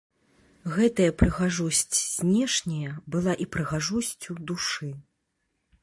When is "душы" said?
4.55-4.91